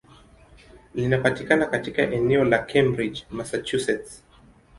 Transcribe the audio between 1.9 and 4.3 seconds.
eneo la Cambridge, Massachusetts.